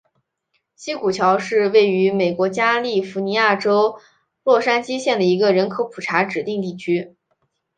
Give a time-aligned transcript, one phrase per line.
[0.75, 3.99] 西谷桥是位于美国加利福尼亚州
[4.43, 7.15] 洛杉矶县的一个人口普查指定地区。